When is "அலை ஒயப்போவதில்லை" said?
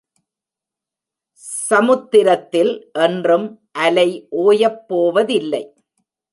3.71-5.63